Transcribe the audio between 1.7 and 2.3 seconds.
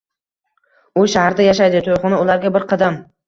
to`yxona